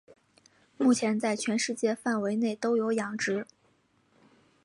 [0.77, 3.45] 目前在全世界范围内都有养殖。